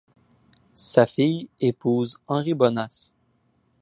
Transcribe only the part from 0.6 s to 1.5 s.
Sa fille